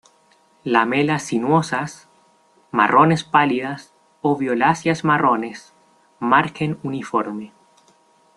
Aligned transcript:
Lamelas 0.63 1.21
sinuosas, 1.21 2.09
marrones 2.71 3.23
pálidas 3.23 3.93
o 4.23 4.35
violáceas 4.35 5.03
marrones, 5.03 5.75
margen 6.17 6.79
uniforme. 6.81 7.53